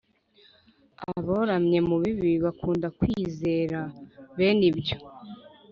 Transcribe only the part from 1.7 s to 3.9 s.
mu bibi, bakunda kwizera